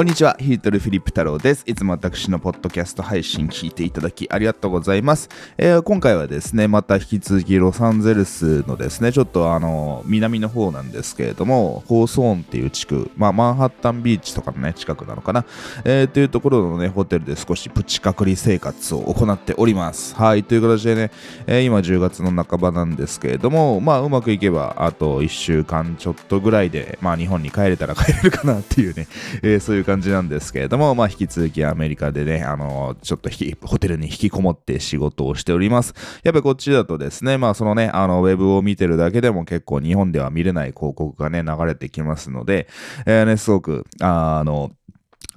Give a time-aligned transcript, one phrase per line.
[0.00, 1.62] こんにちは、ヒートルフィリップ太郎です。
[1.66, 5.28] いつも私のポッドキャスト配信聞いていただきありがとうございます。
[5.58, 15.44] えー、今回はですね、また引き続きロサンゼルスのですね、ちょっとあの、南の方なんですけれども、ホーソーンっていう地区、まあ、マンハッタンビーチとかのね、近くなのかな、
[15.84, 20.14] えー、というところのね、ホテルで少しプチ隔離生活を行っております。
[20.14, 21.10] はい、という形でね、
[21.46, 29.06] えー、今10月の半ばなんですけれども、まあ、うまくいけば、あと1週間ちょっとぐらいで、まあ、日本に帰れたら帰れるかなっていうね、
[29.42, 33.28] えー、そういう感じなんですけれども、まあ、引き続きアメリカでね、あの、ちょっと
[33.66, 35.94] ホテルに引きこもって仕事をしております。
[36.22, 42.68] やっぱりこっちだとですね、まあ、そのね、あの、ウェブを見てるだけでも結構日本では見れない広告がね、流れてきますので、
[43.04, 44.70] えー、ね、すごく、あの、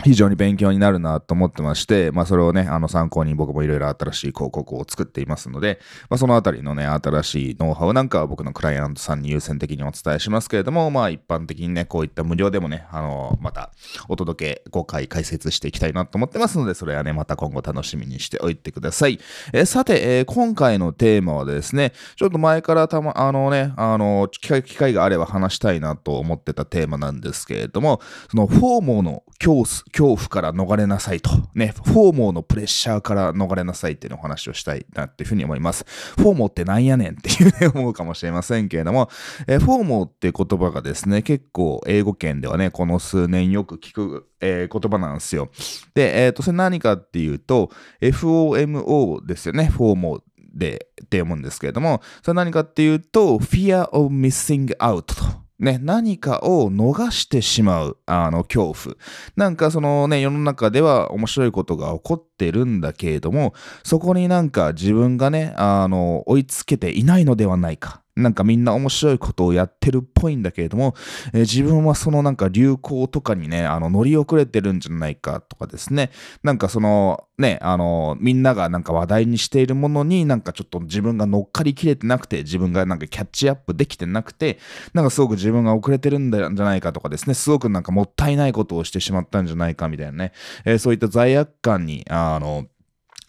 [0.03, 13.71] 非常に勉強になるなと思ってまして、まあそれをね、あの参考に僕もいろいろ新しい広告を作っていますので、まあそのあたりのね、新しいノウハウなんかは僕のクライアントさんに優先的にお伝えしますけれども、まあ一般的にね、こういった無料でもね、あの、また
[14.09, 19.19] お届け、5回解説していきたいなと思ってますので、それはね、また今後楽しみにしておいてください。
[19.53, 31.29] えー、さて、えー、今回のテーマはですね、ちょっと前からたま、あのね、あの、機会機会があれば話したいなと思ってたテーマなんですけれども、そのフォーモの競争恐怖から逃れなさいと。
[31.55, 35.85] ね、フォーモーのプレッシャーから逃れなさいっていうのをお話をしたいなっていうふうに思います。
[36.17, 39.09] フォーモーってなんやねんっていうね、思うかもしれませんけれども、
[39.47, 45.49] えフォーモーって言葉がですね、結構英語圏ではね、この数年よく聞く、えー、言葉なんですよ。
[45.93, 47.71] で、えっ、ー、と、それ何かっていうと、
[48.01, 50.21] FOMO ですよね、フォーモー。
[50.53, 55.42] で、って思うんですけれども、それ何かっていうと、fear of missing out と。
[55.63, 58.95] ね、何かを逃してしまう、あの、恐怖。
[59.37, 63.53] なんかそのね、世の中では面白いことが起こってるんだけれども、
[63.83, 68.02] そこになんか自分がね、あの、追いつけていないのではないか。
[68.15, 70.93] なんかみんな面白いことをやってるっぽいんだけれども、
[71.33, 76.11] えー、自分はそのなんか流行とかにね、あの乗り遅れてるんじゃないかとかですね、
[76.43, 84.59] なんかそのね、あの、みんながなんか話題にしているものになんかちょっと自分が乗っかりきれてなくて、自分がなんかキャッチアップできてなくて、
[84.93, 90.33] なんかすごく自分が遅れてるんじゃないかとかですね、すごくなんかもったいないことをしてしまったんじゃないかみたいなね、
[90.65, 92.67] えー、そういった罪悪感に、あの、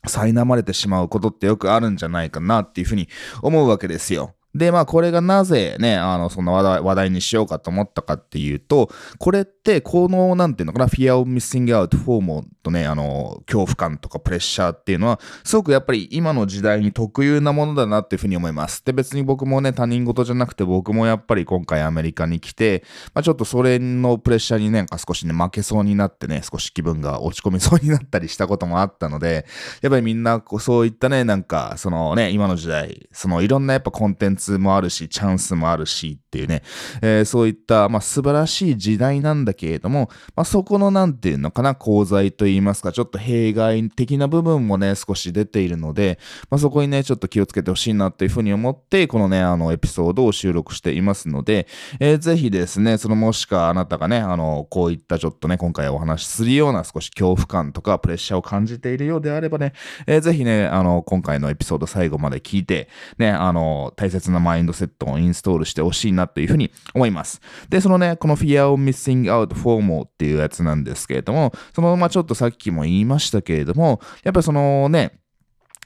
[0.06, 3.09] 苛まれてしまうことってよくあるんじゃないかなっていうふうに
[3.43, 4.34] 思うわけですよ。
[4.55, 18.85] で、まあ、これがなぜね、あの、その話題話題にしようかと思ったかっていうと、これって、この、なんていうのかな、fear of missing out フォームとね、あの、恐怖感とかプレッシャーっていうのは、すごくやっぱり今の時代に特有なものだなっていうふうに思います。
[18.85, 29.47] で、別に僕もね、他人事じゃなくて、僕もやっぱり今回アメリカに来て、まあ、ちょっとそれのプレッシャーにね、なんか少しね、負けそうになってね、少し気分が落ち込みそうになったりしたこともあったので、
[29.83, 36.62] やっぱりみんな、そういったね、なんか、そのね、今の時代、そのいろんなやっぱコンテンツもあるし、チャンスもあるしっていうね、
[37.03, 46.19] えー、そういった、まあ、素晴らしい時代なんだけれども、まあ、そこのなんていうのかな、功罪といいますか、ちょっと弊害的な部分もね、少し出ているので、
[46.50, 51.66] まあ、そこにね、ちょっと気をつけてほしいなっていうふうに思って、このね、あの、エピソードを収録していますので、
[52.00, 59.72] えー、ぜひですね、そのもしかあなたがね、あの、こういったちょっとね、今回お話しするような少し恐怖感とかプレッシャーを感じているようであればね、
[60.06, 62.88] えー、ぜひね、あの、今回のエピソード最後まで聞いて、
[63.19, 67.41] ね、あの、大切なマインドセットをインストールしてほしいなというふうに思います。
[67.69, 75.12] で、そのね、この Fear of Missing Out FOMO っていうやつなんですけれども、そのままちょっとさっきも言いましたけれども、やっぱりそのね、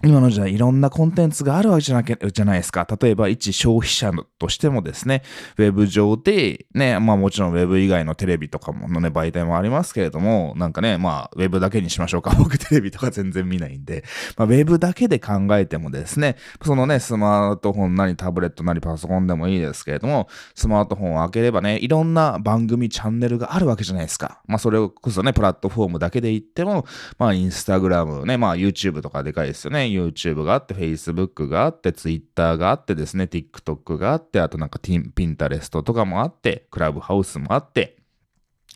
[0.04, 2.86] 今の時代いろんなコンテンツがあるわけじゃなじゃないですか。
[3.00, 5.22] 例えば一消費者としてもですね、
[5.56, 12.34] ウェブ上で、ね、まあもちろんウェブ以外のテレビとかものね、媒体もありますけれども、なんかね、まあウェブだけにしましょうか。
[12.38, 14.04] 僕テレビとか全然見ないんで、
[14.36, 24.40] まあウェブだけで考えてもですね、そのね、スマートフォンなりタブレットなりパソコンでもいいですけれども、スマートフォンを開ければね、いろんな番組、チャンネルがあるわけじゃないですか。
[24.46, 26.86] まあそれこそね、プラットフォームだけで言っても、
[27.18, 29.87] まあインスタグラムね、まあ YouTube とかでかいですよね。
[29.88, 37.98] YouTube があって、Facebook があって、Twitter があってですね、TikTok があって、あとなんか Pinterest とかもあって、クラブハウスもあって、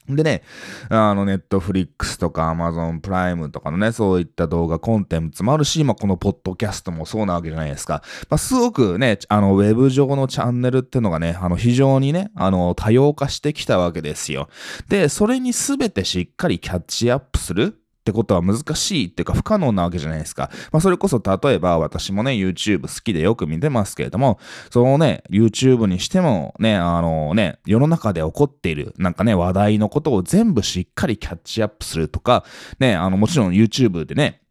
[0.09, 0.43] でね、
[0.89, 8.03] あの、ネットフリックスとかアマゾンプライムとかのね、そういった動画コンテンツもあるし、まあ、このポッドキャストもそうなわけじゃないですか。
[8.29, 14.49] まあ、すごくね、あの、ウェブ上のチャンネルってのがね、あの、非常にね、あの、多様化してきたわけですよ。
[14.89, 20.51] で、それにすべてしっかりキャッチアップするってことは難しいっていうか不可能なわけじゃないですか。
[20.73, 24.41] まあそれこそ例えば私もね YouTube 好きでよく見てますけれども、
[24.71, 32.45] そのね YouTube にしてもね、あのね、世の中で起こっているなんかね話題のことを全部しっかりキャッチアップするとか、
[32.81, 34.42] ね、あのもちろん YouTube でね、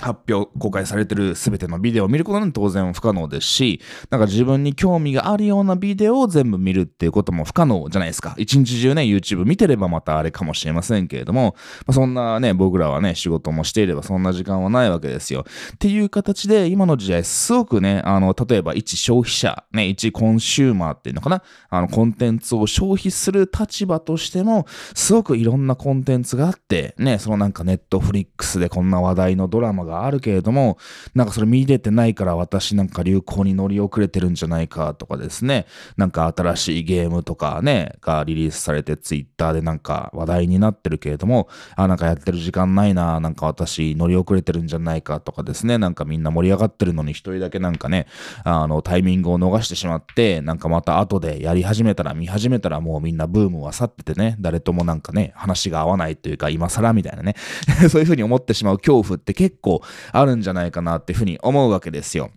[0.00, 8.34] 発表、公開されてる全てのビデオを見ることなんて当然不可能ですし、なんか自分に興味があるようなビデオを全部見るっていうことも不可能じゃないですか。
[8.36, 11.56] 一日中ね、YouTube 見てればまたあれかもしれませんけれども、
[11.86, 15.46] まあ、そんなね、僕らはね、仕事もしていればそんな時間はないわけですよ。
[15.74, 30.78] っていう形で、今の時代すごくね、あの、例えば一消費者、ね、一コンシューマーっていうのかな、あの、コンテンツを消費する立場としても、すごくいろんなコンテンツがあって、ね、そのなんかネットフリックスでこんな話題のドラマがあるけれども、
[31.14, 35.66] なんかそれ見れてないから私なんか流行に乗り遅れてるんじゃないかとかですね、
[35.96, 48.06] なんか新しいゲームとかね、がリリースされてツイッターでなんか話題になってるけれども、あ、なんかやってる時間ないな、なんか私乗り遅れてるんじゃないかとかですね、なんかみんな盛り上がってるのに一人だけなんかね、
[48.44, 57.34] あのタイミングを逃してしまって、なんかまた後でやり始めたら見始めたらもうみんなブームは去っててね、誰ともなんかね、話が合わないというか今更みたいなね、
[57.90, 59.75] そういう風に思ってしまう恐怖って結構
[60.12, 62.30] あるんじゃないかなっていうふうに思うわけですよ。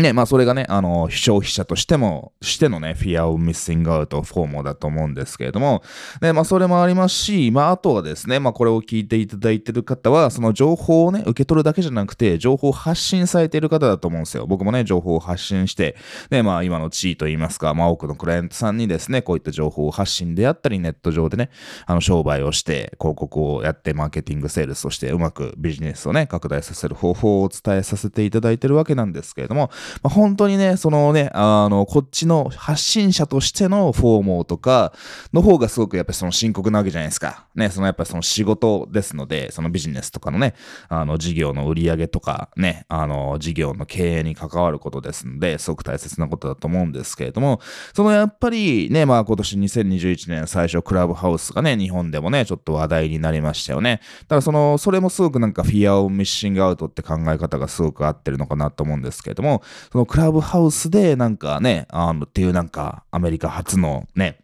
[0.00, 5.82] ね、まあそれがね、あの、消費者としても、してのね、fear of missing out フォームだと思うんですけれども、
[6.20, 14.46] ね、まあそれもありますし、まああとはですね、まあこれを聞いていただいてる方は、その情報をね、受け取るだけじゃなくて、情報を発信されている方だと思うんですよ。
[14.46, 15.96] 僕もね、情報を発信して、
[16.30, 21.50] ね、まあ今の地位といいますか、まあ多くのクライアントさんにですね、こういった情報を発信であったり、ネット上でね、
[21.86, 29.70] あの商売をして、広告をやって、マーケティングセールスとして、うまくビジネスをね、拡大させる方法をお伝えさせていただいてるわけなんですけれども、
[30.02, 34.92] まあ本当にね、そのね、あの、こっちの発信者としてのフォーモーとか
[35.32, 37.46] の方がすごくやっぱりその深刻なわけじゃないですか。
[37.54, 40.54] ね、そのやっぱりその仕事ですので、そのビジネスとかのね、
[40.88, 47.60] あの、事業の売り上げとかね、あの、事業の経営に関わることですので、すごく大切なことだと思うんですけれども、
[47.94, 54.00] そのやっぱりね、まあ今年2021年最初クラブハウスがね、日本でもね、ちょっと話題になりましたよね。
[54.22, 59.62] だからその、それもすごくなんかフィアをミッシングアウトって考え方がすごく合ってるのかなと思うんですけれども、
[59.92, 64.40] そのクラブハウスでなんかね、あの、っていうなんかアメリカ初のね、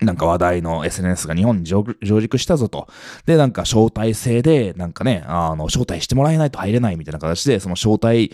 [0.00, 1.82] なんか話題の SNS が日本に上
[2.20, 2.88] 陸したぞと。
[3.26, 8.32] で、なんか招待制で、なんかね、あの、招待してもらえないと入れないみたいな形で、その招待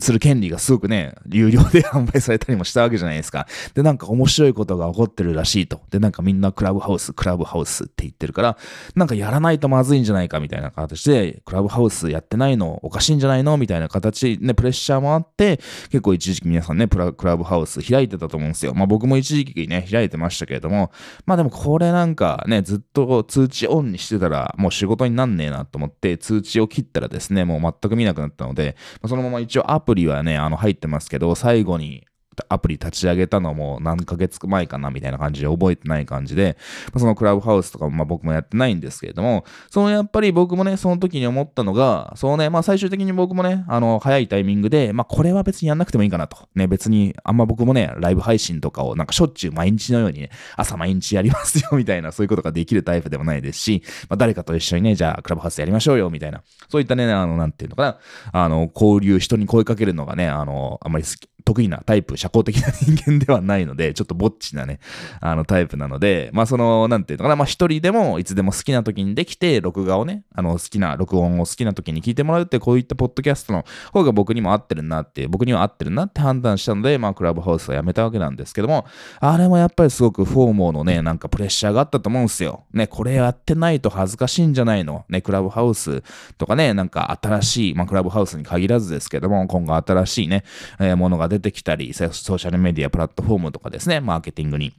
[0.00, 3.46] する権利がすごくね、有料で販売されたりもしたわけじゃないですか。
[3.74, 5.80] で、なんか面白いことが起こってるらしいと。
[5.90, 8.56] で、なんかみんなクラブハウス、クラブハウスって言ってるから、
[8.94, 15.58] なんかやらないとまずいんじゃないかみたいな形で、クラブハウスやってないのおかしいんじゃないのみたいな形ね、プレッシャーもあって、
[15.90, 18.74] 結構一時期皆さんね、クラブハウス開いてたと思うんですよ。
[18.74, 20.90] まあ僕も一時期ね、開いてましたけれども、
[21.26, 28.76] まあでもこれなんかね、ずっと通知オンにしてたら、もう仕事になんねえなと思って、通知を切ったらですね、もう全く見なくなったので、
[29.06, 32.06] そのまま一応アップリはね、あの入ってますけど、最後に
[32.48, 36.56] アプリ立ち上げたのも何ヶ月前かなみたいな感じで覚えてない感じで、
[36.96, 46.48] そのクラブハウスとかもまあ僕もやってないんですけれども、そのやっぱり僕もね、その時に思ったのが、そうね、まあ最終的に僕もね、あの、早いタイミングで、まあこれは別にやんなくてもいいかなと。
[46.54, 57.98] ね、別にあんま僕もね、ライブ配信とかをなんかしょっちゅう毎日のようにね、朝毎日やりますよみたいな、そういうことができるタイプでもないですし、まあ誰かと一緒にね、じゃあクラブハウスやりましょうよみたいな、そういったね、あの、なんていうのかな、
[58.32, 64.80] あの、交流、人に声かけるのがね、あの、あんまり好き、得意なタイプ、社交的な人間ではないので、 ちょっとぼっちなね、
[65.20, 78.86] あのタイプなので、まあその、なんていうのかな、まあ一人でもいつでも好きな時にできて、録画をね、あの好きな、録音を好きな時に聞いてもらうって、こういったポッドキャストの方が僕にも合ってるなって、僕には合ってるなって判断したので、まあクラブハウスはやめたわけなんですけども、
[79.20, 82.64] あれもやっぱりすごくフォーモーのね、なんかプレッシャーがあったと思うんですよ。
[82.72, 85.04] ね、これやってないと恥ずかしいんじゃないの？
[85.08, 86.02] ね、クラブハウス
[86.38, 90.44] とかね、なんか新しい、まあクラブハウスに限らずですけども、今後新しいね、
[90.78, 94.74] えー、ものが出てきたり、ソーシャルメディア、プラットフォームとかですね、マーケティングに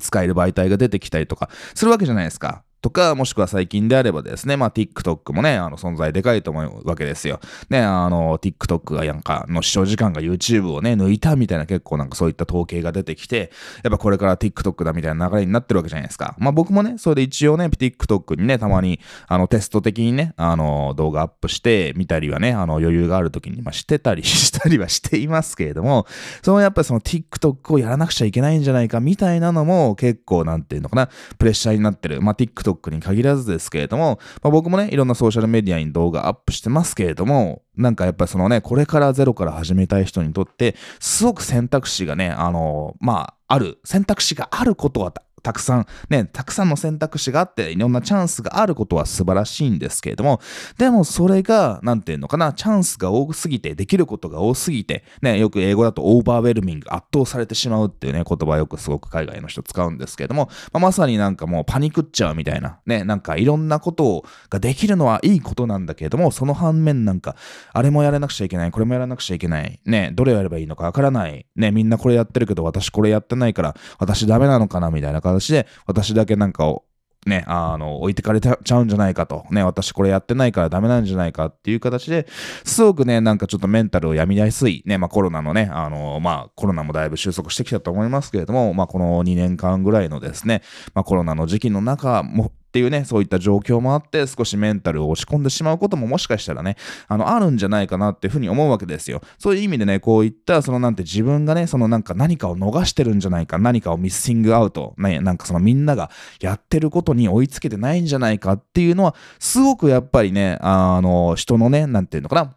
[0.00, 2.62] 使える媒体が出てきたりとかするわけじゃないですか。
[2.84, 7.40] とか、もしくは最近であればですね、まあ TikTok もね、あの存在でかいと思うわけですよ。
[7.70, 13.50] ね、あの TikTok がなんかの視聴時間が YouTube をね、抜いたみたいな結構なんかそういった統計が出てきて、
[13.82, 16.36] やっぱこれから TikTok だみたいな流れになってるわけじゃないですか。
[16.38, 26.06] まあ僕もね、それで一応ね、TikTok にね、たまにあのテスト的にね、あの動画アップしてみたりはね、あの余裕がある時にまあしてたりしたりはしていますけれども、
[26.42, 32.20] そのやっぱりその TikTok をやらなくちゃいけないんじゃないかみたいなのも結構なんていうのかな、プレッシャーになってる。
[32.20, 45.12] まあ TikTok TikTok に限らずですけれども、まあ、僕もね、いろんなソーシャルメディアに動画アップしてますけれども、なんかやっぱりそのね、これからゼロから始めたい人にとって、すごく選択肢がね、あの、まあ、ある、選択肢があることは
[45.44, 50.40] たくさん、ね、たくさんの選択肢があって、いろんなチャンスがあることは素晴らしいんですけれども、
[50.78, 67.36] でもそれが、なんていうのかな、チャンスが多すぎて、できることが多すぎて、ね、よく英語だとオーバーウェルミング、圧倒されてしまうっていうね、言葉よくすごく海外の人使うんですけれども、まあ、まさになんかもうパニクっちゃうみたいな、ね、なんかいろんなことができるのはいいことなんだけれども、その反面なんか、
[67.74, 76.84] あれもやらなくちゃいけない、これもやらなくちゃいけない、ね、どれやればいいのかわからない、ね、みんなこれやってるけど私これやってないから、私ダメなのかなみたいな感じ話で、私だけなんかを、
[77.26, 79.46] ね、あの、置いてかれちゃうんじゃないかと。
[79.50, 82.26] ね、私これやってないからダメなんじゃないかっていう形で、
[82.64, 90.62] すごくね、なんかちょっとメンタルを病みやすい、ね、まあコロナのね、あの、まあコロナもだいぶ収束してきたと思いますけれども、まあこの2年間ぐらいのですね、
[90.92, 96.76] まあコロナの時期の中も、っていうね、そういった状況もあって、少しメンタルを落ち込んでしまうことももしかしたらね、
[97.06, 99.20] あの、あるんじゃないかなっていうふうに思うわけですよ。
[99.38, 112.56] そういう意味でね、こういった、そのなんて自分がね、そのなんか何かを逃してるんじゃないか、何かをミッシングアウト、ね、なんかそのみんながやってることに追いつけてないんじゃないかっていうのは、すごくやっぱりね、あの、人のね、なんていうのかな、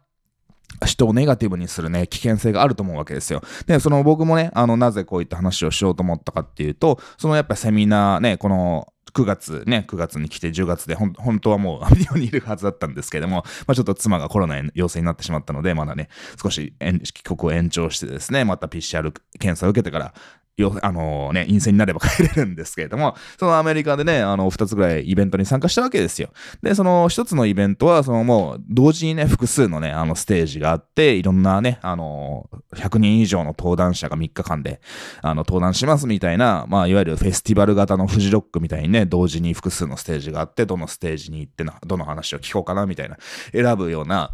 [0.86, 3.42] 人をネガティブにするね、危険性があると思うわけですよ。
[3.66, 16.08] で、その僕もね、あの、なぜこういった話をしようと思ったかっていうと、そのやっぱセミナーね、この、9月ね、9月に来て10月で本当はもうアメリカにいるはずだったんですけれども、まあ、ちょっと妻がコロナ陽性になってしまったので、まだね、
[16.40, 16.74] 少し
[17.14, 20.14] 帰国を延長してですね、また PCR 検査を受けてから
[20.58, 26.30] よ、あのね、陰性になれば 帰れるんですけれども、そのアメリカでね、あの、二つぐらいイベントに参加したわけですよ。
[26.62, 34.80] で、その一つのイベントは、そのもう、同時にね、複数のね、あの、ステージがあって、いろんなね、あの、100人以上の登壇者が3日間で、
[35.22, 43.16] あの、登壇しますみたいな、まあ、いわゆるフェスティバル型のフジロックみたいにね、同時に複数のステージがあって、どのステージに行ってな、どの話を聞こうかな、みたいな、
[43.52, 44.32] 選ぶような、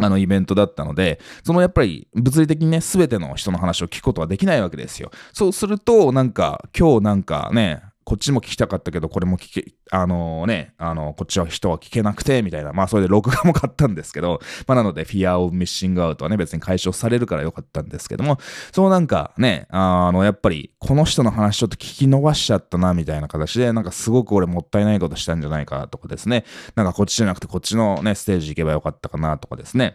[0.00, 5.10] あのイベントだったので、そのやっぱり物理的にね、すべての人の話を聞くことはできないわけですよ。
[5.32, 12.72] そうすると、なんか、今日なんかね、こっちも聞きたかったけど、これも聞け、あのー、ね、あのー、こっちは人は聞けなくて、みたいな。
[12.72, 18.38] まあ、それで録画も買ったんですけど、 まあ、なので、Fear of Missing Out はね、別に解消されるからよかったんですけども、
[18.72, 26.44] そうなんかね、あの、やっぱり、この人の話ちょっと聞き逃しちゃったな、みたいな形で、なんかすごく俺もったいないことしたんじゃないかとかですね、
[26.74, 29.94] なんかこっちじゃなくてこっちのね、ステージ行けばよかったかなとかですね。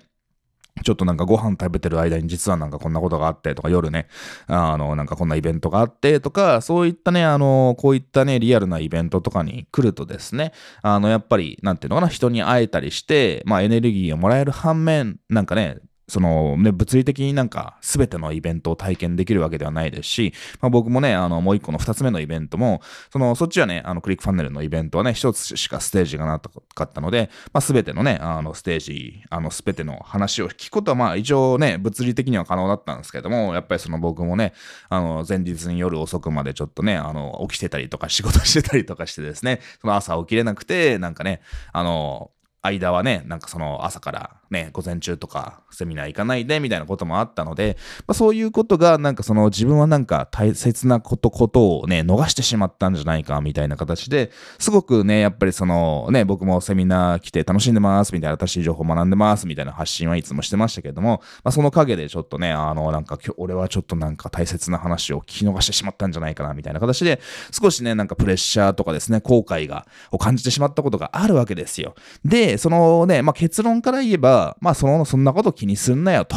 [0.83, 4.07] ちょっとなんかご飯食べてる間に実はなんかこんなことがあってとか夜ね、
[4.47, 15.77] あの、なんかこんなイベントがあってとか、そういったね、あの、こういったね、リアルなイベントとかに来るとですね、あの、やっぱり、なんていうのかな、人に会えたりして、まあエネルギーをもらえる反面、なんかね、
[16.09, 34.53] その、ね、物理的になんか全てのイベントを体験できるわけではないですし、まあ、僕もね、あの、もう一個の二つ目のイベントも、その、そっちはね、あの、クリックファンネルのイベントはね、一つしかステージがなかったので、まあ、全てのね、あの、ステージ、あの、全ての話を聞くことは、まあ、一応ね、物理的には可能だったんですけども、やっぱりその僕もね、
[34.89, 47.77] あの、前日に夜遅くまでちょっとね、あの、起きてたりとか仕事してたりとかしてですね、その朝起きれなくて、なんかね、あの、間はね、なんかその朝からね、午前中とかセミナー行かないでみたいなこともあったので、
[48.07, 71.95] まあ、そういうことがなんかその自分はなんか大切なことことをね、逃してしまったんじゃないかみたいな形で、すごくね、やっぱりそのね、僕もセミナー来て楽しんでますみたいな、新しい情報学んでますみたいな発信はいつもしてましたけれども、まあ、その陰でちょっとね、あのなんか今日俺はちょっとなんか大切な話を聞き逃してしまったんじゃないかなみたいな形で、少しね、なんかプレッシャーとかですね、後悔が、を感じてしまったことがあるわけですよ。
[72.25, 76.35] で、そのね、まあ、結論から言えば、まあ、その、そんなこと気にすんなよと。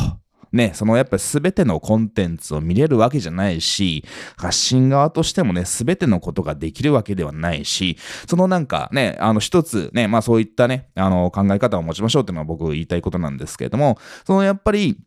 [0.52, 4.04] ね、そのやっぱり全てのコンテンツを見れるわけじゃないし、
[4.36, 7.96] 発信側としてもね、全てのことができるわけではないし、
[8.28, 14.98] そのなんかね、あの一つね、まあそういったね、あの考え方を持ちましょうっていうのは僕言いたいことなんですけれども、そのやっぱり、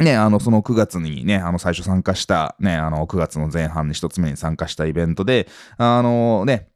[0.00, 6.66] ね、あの、その9月にね、あの、最初参加した、ね、あの、9月の前半に一つ目に参加したイベントで、あのね、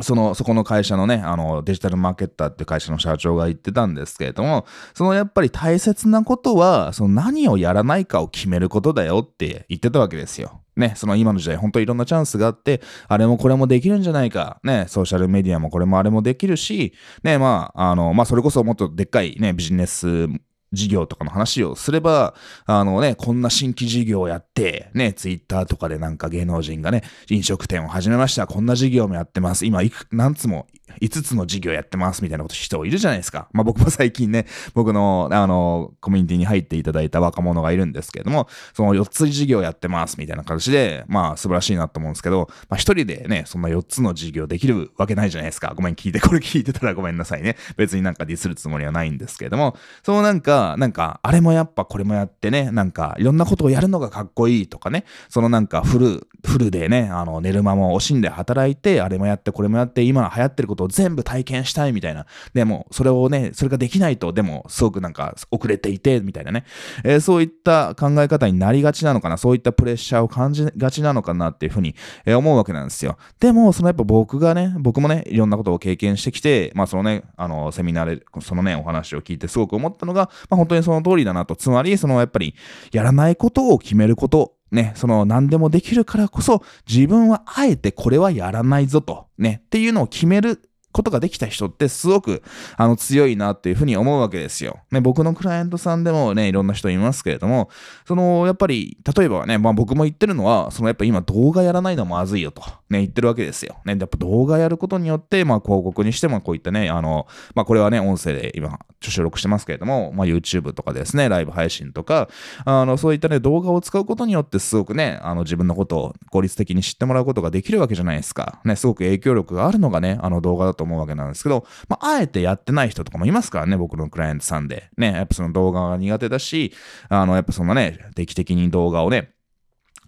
[0.00, 10.60] その、そこの会社のね、あの、デジタルマーケッターって会社の社長が言ってたんですけれども、そのやっぱり大切なことは、その何をやらないかを決めることだよって言ってたわけですよ。
[10.76, 14.60] ね、その今の時代、本当いろんなチャンスがあって、あれもこれもできるんじゃないか。
[14.62, 20.28] ね、ソーシャルメディアもこれもあれもできるし、ね、まあ、あの、まあ、それこそもっとでっかいね、ビジネス
[20.72, 22.34] 事業とかの話をすれば、
[22.66, 28.46] あのね、こんな新規事業をやって、ね、ツイッターとかでなんか芸能人がね、飲食店を始めました。
[28.46, 29.66] こんな事業もやってます。
[29.66, 30.66] 今、いく、何つも
[31.00, 33.48] 5つの事業やってますみたいなこと人いるじゃないですか。
[33.52, 45.72] まあ僕も最近ね、 僕の、あの、コミュニティに入っていただいた若者がいるんですけれども、その4つ事業やってますみたいな形で、まあ素晴らしいなと思うんですけど、まあ一人でね、そんな4つの事業できるわけないじゃないですか。
[45.76, 47.56] ごめん、聞いて、これ 聞いてたらごめんなさいね。
[47.76, 62.26] 別になんかディスるつもりはないんですけれども、そのなんか、なんか、あれもやっぱこれもやってね、なんか、いろんなことをやるのがかっこいいとかね、そのなんかフル、フルでね、あの、寝る間も惜しんで働いて、あれもやってこれもやって、今流行ってることを全部体験したいみたいな。
[62.54, 66.64] でも、それをね、それができないと、でも、すごくなんか遅れていて、みたいなね。
[67.04, 71.94] えー、そういった考え方になりがちなのかな、そういったプレッシャーを感じがちなのかなっていうふうに、
[72.24, 73.16] えー、思うわけなんですよ。
[73.40, 81.56] でも、そのやっぱ僕がね、僕もね、いろんなことを経験してきて、まあそのね、あの、セミナーで、そのね、お話を聞いてすごく思ったのが、まあ本当にその通りだなと。
[81.56, 82.54] つまり、そのやっぱり、
[82.92, 90.60] やらないことを決めることね、その何でもできるからこそ自分はあえてこれはやらないぞと、ね、っていうのを決める
[90.98, 92.42] ことができた人ってすごく
[92.76, 94.80] あの強いなっていうふうに思うわけですよ。
[94.90, 97.70] ね、僕のクライアントさんでもね、いろんな人いますけれども、
[98.04, 103.76] そのやっぱり、例えばね、まあ僕も言ってるのは、そのやっぱ今動画やらないのまずいよと、ね、言ってるわけですよ。
[103.84, 112.28] ね、やっぱ動画やることによって、まあ広告にしてもこういったね、あの、まあこれはね、音声で今収録してますけれども、まあ YouTube とかですね、ライブ配信とか、
[112.64, 118.60] あの、そういったね、動画を使うことによってすごくね、あの自分のことを効率的に知ってもらうことができるわけじゃないですか。
[118.64, 124.90] ね、すごく影響力があるのがね、あの動画だと思うわけなんですけど、まあ、あえてやってない人とかもいますからね、僕のクライアントさんで。
[124.96, 126.72] ね、やっぱその動画が苦手だし、
[127.08, 129.32] あの、やっぱそのね、定期的に動画をね、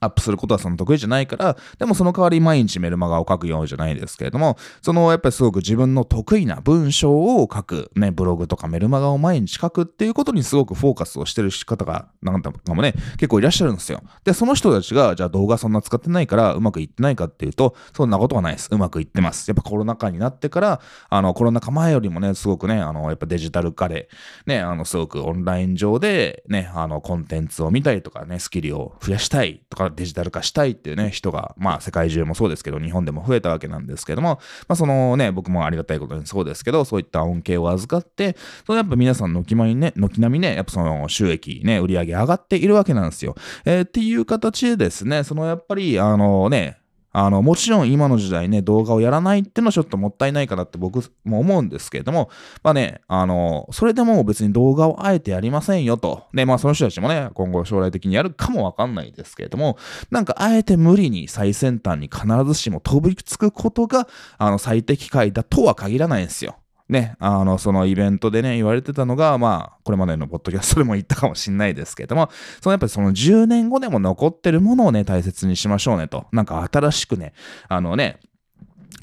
[0.00, 14.02] アップすることはその得意じゃないから、でもその代わり毎日メルマガを書くようじゃないですけれども、そのやっぱりすごく自分の得意な文章を書く、ね、ブログとかメルマガを毎日書くっていうことにすごくフォーカスをしてる方が、なんだかもね、結構いらっしゃるんですよ。
[14.25, 18.69] で、その人たちが、じゃあ動画そんな使ってないからうまくいってないかっていうと、そんなことはないです。
[18.71, 19.49] うまくいってます。
[19.49, 24.09] やっぱコロナ禍になってから、あの、コロナ禍前よりもね、すごくね、あの、やっぱデジタル化で、
[24.47, 43.35] ね、あの、すごくオンライン上で、ね、あの、コンテンツを見たりとかね、スキルを増やしたいとか、デジタル化したいっていうね、人が、まあ世界中もそうですけど、日本でも増えたわけなんですけども、まあそのね、僕もありがたいことにそうですけど、そういった恩恵を預かって、そのやっぱ皆さん軒並みね、軒並みね、やっぱその収益ね、売り上げ上がっているわけなんですよ。
[43.64, 46.79] えー、っていう形でですね、そのやっぱり、あのね、
[47.12, 52.30] あの、もちろん今の時代ね、動画をやらないってのはちょっともったいないかなって僕も思うんですけれども、
[52.62, 56.28] まあね、あの、それでも別に動画をあえてやりませんよと。
[56.32, 59.76] で、まあその人たちもね、今後将来的にやるかもわかんないですけれども、
[60.10, 64.06] なんかあえて無理に最先端に必ずしも飛びつくことが、
[64.38, 66.59] あの、最適解だとは限らないんですよ。
[66.90, 76.26] ね、あの、そのイベントでね、言われてたのが、まあ、これまでのポッドキャストでも言ったかもしんないですけども、そのやっぱりその10年後でも残ってるものをね、大切にしましょうねと。
[76.32, 77.32] なんか新しくね、
[77.69, 78.19] あのね、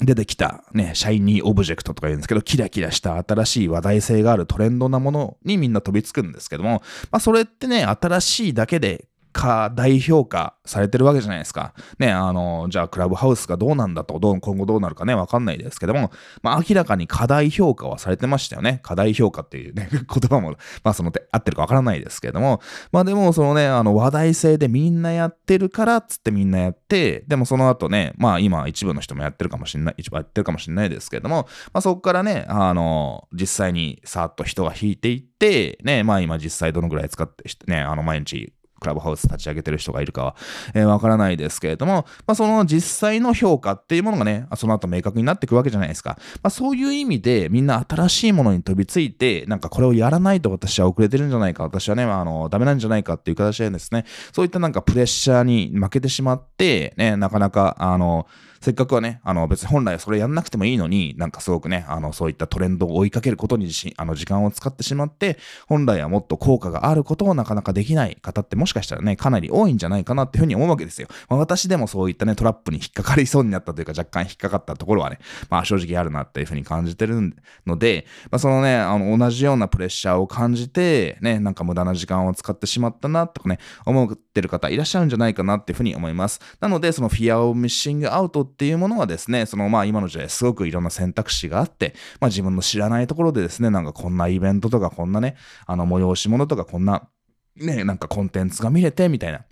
[0.00, 11.74] 出てきたね、 shiny object とか言うんですけど、キラキラした新しい話題性があるトレンドなものにみんな飛びつくんですけども、まあそれってね、新しいだけで過大評価されてるわけじゃないですか。
[11.98, 16.10] ね、あの、じゃあクラブハウスがどうなんだと、どう今後どうなるかね、わかんないですけども、
[16.42, 18.80] まあ明らかに過大評価はされてましたよね。
[18.82, 22.60] 過大評価っていうね、 言葉も、まあその手合ってるかわからないですけども、
[22.92, 40.36] まあでもそのね、あの話題性でみんなやってるからつってみんなやって、でもその後ね、まあ今一部の人もやってるかもしれない、一部やってるかもしれないですけども、まあそこからね、あの、実際にさーっと人が引いていって、ね、まあ今実際どのぐらい使って、ね、あの毎日クラブハウス立ち上げてる人がいるかは、
[40.74, 46.18] えー、わからないですけれども、まあ、その実際の評価っていうものがね、その後明確になっていくわけじゃないですか。
[46.42, 58.26] まあ、そういう意味で、みんな新しいものに飛びついて、なんかこれをやらないと私は遅れてるんじゃないか、私はね、あの、ダメなんじゃないかっていう形でですね、そういったなんかプレッシャーに負けてしまって、ね、なかなか、あの、
[58.60, 71.08] せっかくはね、あの別に本来はそれやんなくてもいいのに、なんかすごくね、あのそういったトレンドを追いかけることにあの時間を使ってしまって、本来はもっと効果があることをなかなかできない方ってもしかしたらね、かなり多いんじゃないかなっていうふうに思うわけですよ。
[71.28, 75.18] まあ、私でもそういったね、トラップに引っかかりそうになったというか、若干引っかかったところはね、
[75.50, 77.34] まあ正直あるなっていうふうに感じてる
[77.66, 86.40] ので、まあそのね、あの同じようなプレッシャーを感じて、ね、なんか無駄な時間を使ってしまったなとかね、思ってる方いらっしゃるんじゃないかなっていうふうに思います。
[86.60, 97.08] なので、そのフィアオミッシングアウトっていうものはですね、そのまあ今の時代すごくいろんな選択肢があって、まあ自分の知らないところでですね、なんかこんなイベントとかこんなね、あの催し物とかこんな
[97.56, 99.44] ね、なんかコンテンツが見れてみたいな。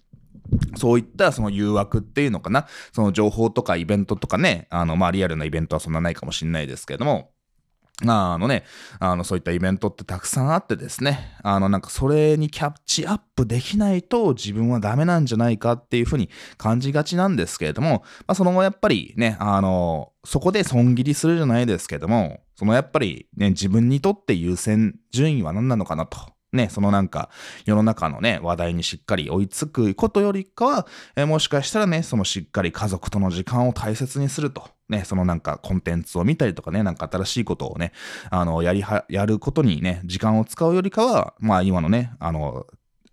[0.77, 7.31] そういったその誘惑っていうのかな、その情報とかイベントとかね、あのまあリアルなイベントはそんなないかもしれないですけれども、
[8.05, 8.65] あのね、
[9.01, 16.29] あの、そういったイベントってたくさんあってですね、あの、なんかそれにキャッチアップできないと自分はダメなんじゃないかっていうふうに
[16.59, 26.36] 感じがちなんですけれども、まあ、その後やっぱりね、あの、そこで損切りするじゃないですけども、そのやっぱりね、自分にとって優先順位は何なのかなと。
[26.53, 27.31] ね、そのなんか
[27.65, 34.69] 世の中のね、話題にしっかり追いつくことよりかは、えー、もしかしたらね、そのしっかり家族との時間を大切にすると。
[34.89, 37.93] ね、そのなんかコンテンツを見たりとかね、なんか新しいことをね、
[38.31, 42.67] あの、やりは、やることにね、時間を使うよりかは、まあ今のね、あの、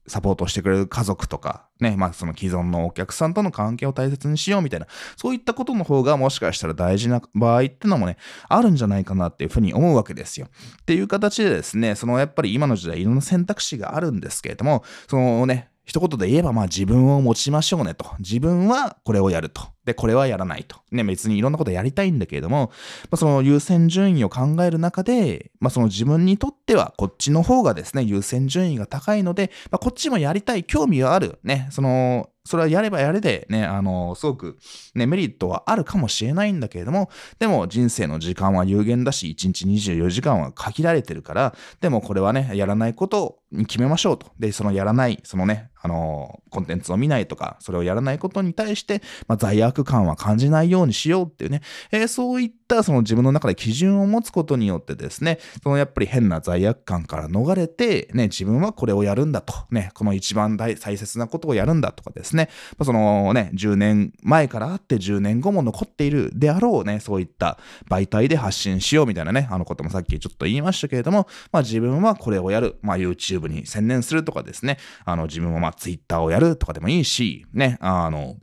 [0.08, 8.18] サポートしてくれる家族とか、ね、まあその既存のお客さんとの関係を大切にしようみたいな、そういったことの方がもしかしたら大事な場合ってのもね、
[8.50, 10.48] あるんじゃないかなっていうふうに思うわけですよ。
[10.82, 18.06] っていう形でですね、そのやっぱり今の時代いろんな選択肢があるんですけれども、そのね、一言で言えば、まあ自分を持ちましょうねと。
[18.20, 19.64] 自分はこれをやると。
[19.86, 20.78] で、これはやらないと。
[20.92, 22.72] ね、別にいろんなことやりたいんだけれども、
[23.10, 34.58] まあ、その優先順位を考える中で、まあ、その自分にとってはこっちの方がですね、優先順位が高いので、まあ、こっちもやりたい、興味がある、ね、その、それはやればやれでね、あの、すごく
[34.96, 44.28] ね、メリットはあるかもしれないんだけれども、でも人生の時間は有限だし、1日24時間は限られてるから、でもこれはね、やらないことに決めましょうと。
[44.40, 62.50] で、そのやらない、そのね、あの、コンテンツを見ないとか、それをやらないことに対して、まあ、罪悪感は感じないようにしようっていうね、えー、そういったその自分の中で基準を持つことによってですね、そのやっぱり変な罪悪感から逃れて、ね、自分はこれをやるんだと、ね、この一番大切なことをやるんだとかですね、
[62.84, 67.58] そのね、10年前からあって10年後も残っているであろうね、そういった
[67.90, 78.36] 媒体で発信しようみたいなね、あのこともさっきちょっと言いましたけれども、まあ自分はこれをやる、まあ YouTube に専念するとかですね、あの自分はまあ Twitter をやるとかでもいいし、ね、あの、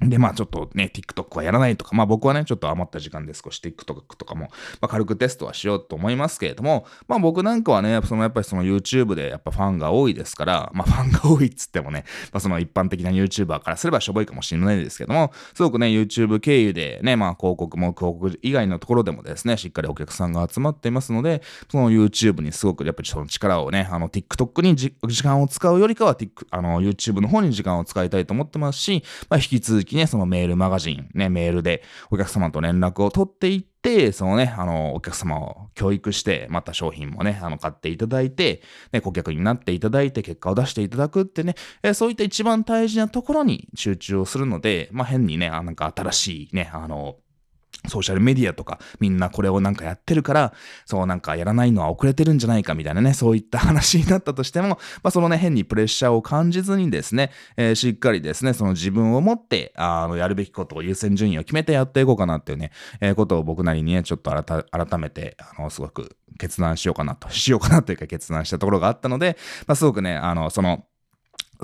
[0.00, 4.48] で、まあちょっとね、TikTok はやらないとか、まあ僕はね、ちょっと余った時間で少し TikTok とかも、
[4.80, 26.16] まあ軽くテストはしようと思いますけれども、まあ僕なんかはね、そのやっぱりその YouTube でやっぱファンが多いですから、まあファンが多いっつってもね、まあその一般的な YouTuber からすればしょぼいかもしれないですけども、すごくね、YouTube 経由でね、まあ広告も広告以外のところでもですね、しっかりお客さんが集まっていますので、その YouTube にすごくやっぱりその力をね、あの TikTok に時間を使うよりかは、
[26.50, 47.16] あの YouTube の方に時間を使いたいと思ってますし、まあ引き続きね、そのメールマガジン、ね、メールでお客様と連絡を取っていって、そのね、あの、お客様を教育して、また商品もね、あの、買っていただいて、ね、顧客になっていただいて、結果を出していただくってね、えそういった一番大事なところに集中をするので、まあ、変にね、あなんか新しいね、あの、
[47.88, 50.52] ソーシャルメディアとかみんなこれをなんかやってるから、
[50.84, 70.84] そうなんかやらないのは遅れてるんじゃないかみたいなね、そういった話になったとしても、まあそのね、変にプレッシャーを感じずにですね、えー、しっかりですね、その自分を持って、あの、やるべきことを優先順位を決めてやっていこうかなっていうね、えー、ことを僕なりにね、ちょっと改めて、あの、すごく決断しようかなと、しようかなというか決断したところがあったので、まあすごくね、あの、その、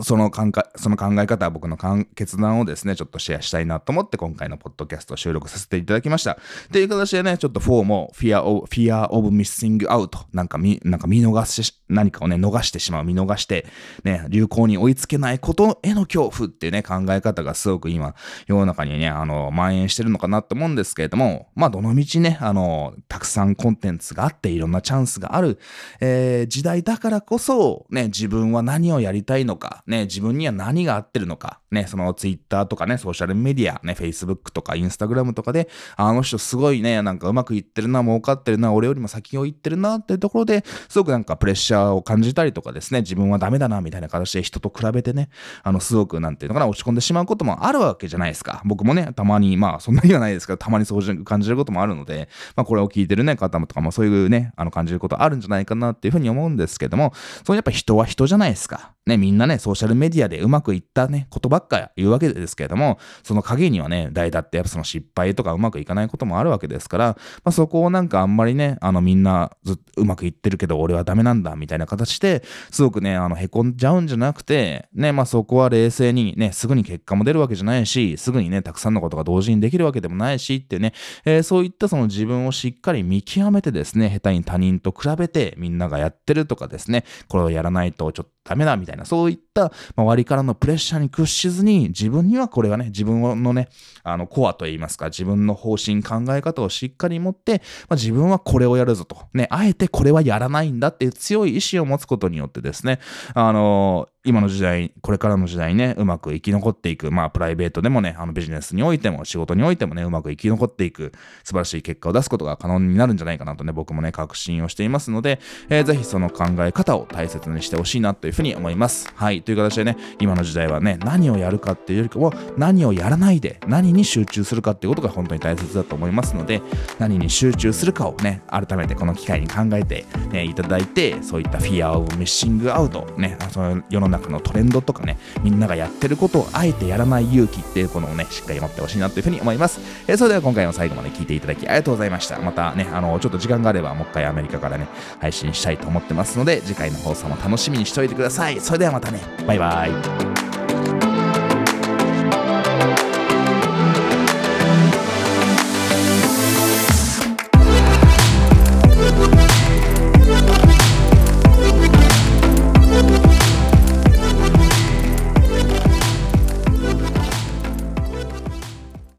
[0.02, 1.76] その考え、その考え方は僕の
[2.14, 6.32] 決断をですね、ちょっとシェアしたいなと思って今回のポッドキャストを収録させていただきました。
[6.32, 6.36] っ
[6.70, 13.66] ていう形でね、ちょっと4も Fear of, Fear of Missing Out なんか見、なんか見逃し、何かをね、逃してしまう、見逃して、
[14.04, 18.14] ね、流行に追いつけないことへの恐怖っていうね、考え方がすごく今、
[18.46, 25.58] 世の中にね、あの、蔓延してるのかなと思うんですけれども、まあ、どのみちね、あの、たくさんコンテンツがあって、いろんなチャンスがある、
[26.00, 45.28] えー、時代だからこそ、ね、自分は何をやりたいのか、ね、自分には何が合ってるのか、ね、そのツイッターとかね、ソーシャルメディア、ね、Facebook とかインスタグラムとかで、あの人すごいね、なんかうまくいってるな、儲かってるな、俺よりも先を行ってるなっていうところで、すごくなんかプレッシャーを感じたりとかですね、自分はダメだな、みたいな形で人と比べてね、
[45.62, 48.62] あの、すごくなんていうのかな、落ち込んでしまうこともあるわけじゃないですか。
[48.64, 57.12] 僕もね、たまに、まあ、そんなにはないですけど、たまにそういう感じることもあるので、まあ、これを聞いてるね、方もとかもそういうね、あの、感じることあるんじゃないかなっていうふうに思うんですけども、
[57.44, 58.92] そのやっぱ人は人じゃないですか。
[59.06, 80.92] ね、みんなね、ソーシャルメディアでうまくいったね、ことばっか言うわけですけれども、その陰にはね、誰だってやっぱその失敗とかうまくいかないこともあるわけですから、まあ、そこをなんかあんまりね、あのみんなずうまくいってるけど俺はダメなんだみたいな形ですごくね、あのへこんじゃうんじゃなくて、ね、まあそこは冷静にね、すぐに結果も出るわけじゃないし、すぐにね、たくさんのことが同時にできるわけでもないしってね、
[81.24, 93.68] えー、そういったその自分をしっかり見極めてですね、下手に他人と比べてみんながやってるとかですね、これをやらないとちょっとダメだみたいな、そういった周りからのプレッシャーに屈しずに、自分にはこれはね、自分のね、
[94.02, 99.16] あの、コアといいますか、自分の方針、考え方をしっかり持って、まあ、自分はこれをやるぞと。
[99.34, 103.00] ね、あえてこれはやらないんだっていう強い意志を持つことによってですね、
[103.34, 111.12] あの今の時代、これからの時代ね、うまく生き残っていく、まあ、プライベートでもね、あのビジネスにおいても、仕事においてもね、うまく生き残っていく、
[111.44, 119.12] 素晴らしい結果を出すことが可能になるんじゃないかなとね、僕もね、確信をしていますので、えー、ぜひその考え方を大切にしてほしいなというふうに思います。
[119.14, 119.42] はい。
[119.42, 126.62] という形でね、今の時代はね、何をやるかっていうよりかも、何をやらないで、何に集中するかっていうことが本当に大切だと思いますので、
[126.98, 139.80] 何に集中するかをね、改めてこの機会に考えて、ね、いただいて、そういったフィアオブミッシングアウト、ね、その世の中中のトレンドとかね、みんながやってることをあえてやらない勇気っていうこのをね、しっかり持ってほしいなというふうに思います。
[140.06, 142.38] えー、それでは今回も最後まで聞いていただきありがとうございました。
[142.38, 144.86] またね、あの、ちょっと時間があればもう一回アメリカからね、
[145.20, 148.60] 配信したいと思ってますので、次回の放送も楽しみにしておいてください。
[148.60, 150.55] それではまたね、バイバイ。